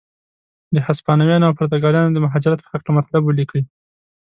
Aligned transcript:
د 0.73 0.77
هسپانویانو 0.87 1.47
او 1.47 1.55
پرتګالیانو 1.59 2.11
د 2.13 2.17
مهاجرت 2.25 2.59
په 2.61 2.69
هکله 2.73 2.91
مطلب 2.97 3.21
ولیکئ. 3.25 3.61